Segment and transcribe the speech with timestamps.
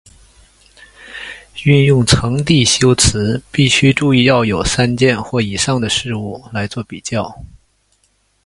[1.65, 7.31] 运用层递修辞必须注意要有三件或以上的事物来作比较。